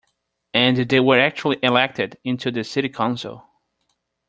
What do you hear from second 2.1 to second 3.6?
into the city council.